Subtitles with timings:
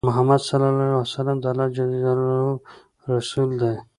[0.07, 2.43] محمد صلی الله عليه وسلم د الله جل جلاله
[3.15, 3.75] رسول دی۔